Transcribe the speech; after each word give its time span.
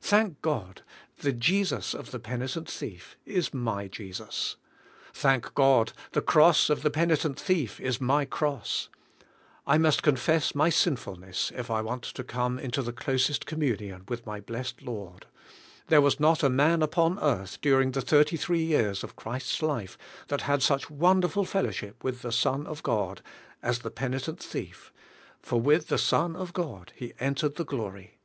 Thank 0.00 0.42
God, 0.42 0.82
the 1.18 1.32
Jesus 1.32 1.94
of 1.94 2.10
the 2.10 2.18
penitent 2.18 2.68
thief 2.68 3.16
is 3.24 3.54
my 3.54 3.86
Jesus. 3.86 4.56
Thank 5.14 5.54
God, 5.54 5.92
the 6.10 6.20
cross 6.20 6.70
of 6.70 6.82
the 6.82 6.90
penitent 6.90 7.38
thief 7.38 7.78
is 7.78 8.00
my 8.00 8.24
cross. 8.24 8.88
I 9.68 9.78
must 9.78 10.02
confess 10.02 10.56
my 10.56 10.70
sinfulness 10.70 11.52
if 11.54 11.70
I 11.70 11.82
want 11.82 12.02
to 12.02 12.24
come 12.24 12.58
into 12.58 12.82
the 12.82 12.92
closest 12.92 13.46
communion 13.46 14.02
with 14.08 14.26
my 14.26 14.40
blessed 14.40 14.82
Lord. 14.82 15.26
There 15.86 16.00
was 16.00 16.18
not 16.18 16.42
a 16.42 16.50
man 16.50 16.82
upon 16.82 17.20
earth 17.20 17.60
during 17.60 17.92
the 17.92 18.02
thirty 18.02 18.36
three 18.36 18.64
years 18.64 19.04
of 19.04 19.14
Christ's 19.14 19.62
life 19.62 19.96
that 20.26 20.40
had 20.40 20.64
such 20.64 20.90
wonderful 20.90 21.44
fellowship 21.44 22.02
with 22.02 22.22
the 22.22 22.32
Son 22.32 22.66
of 22.66 22.82
God, 22.82 23.22
as 23.62 23.78
the 23.78 23.90
penitent 23.92 24.42
thief, 24.42 24.92
for 25.40 25.60
with 25.60 25.86
the 25.86 25.96
Son 25.96 26.34
of 26.34 26.52
God 26.52 26.92
he 26.96 27.12
entered 27.20 27.54
the 27.54 27.64
glory. 27.64 28.18